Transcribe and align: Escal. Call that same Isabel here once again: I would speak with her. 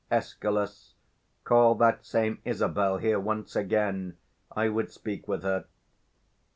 Escal. 0.11 0.65
Call 1.43 1.75
that 1.75 2.03
same 2.03 2.41
Isabel 2.43 2.97
here 2.97 3.19
once 3.19 3.55
again: 3.55 4.17
I 4.51 4.67
would 4.67 4.91
speak 4.91 5.27
with 5.27 5.43
her. 5.43 5.65